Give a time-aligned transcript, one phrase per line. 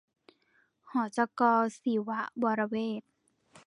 [0.91, 1.41] หจก.
[1.81, 3.03] ศิวะวรเวท